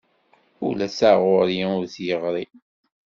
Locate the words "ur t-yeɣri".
1.77-2.45